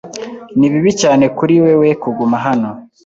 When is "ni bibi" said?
0.57-0.91